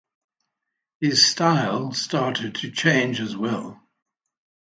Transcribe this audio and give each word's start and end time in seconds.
His 0.99 1.23
style 1.27 1.91
started 1.93 2.55
to 2.55 2.71
change 2.71 3.19
as 3.19 3.37
well. 3.37 3.79